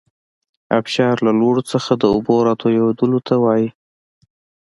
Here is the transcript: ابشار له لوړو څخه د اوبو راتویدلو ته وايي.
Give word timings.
ابشار 0.77 1.15
له 1.25 1.31
لوړو 1.39 1.61
څخه 1.71 1.91
د 1.95 2.03
اوبو 2.13 2.35
راتویدلو 2.47 3.19
ته 3.27 3.35
وايي. 3.43 3.67